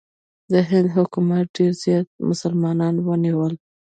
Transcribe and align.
د 0.51 0.53
هند 0.69 0.87
حکومت 0.97 1.45
ډېر 1.55 1.71
زیات 1.83 2.07
مسلمانان 2.29 2.95
ونیول. 3.07 3.53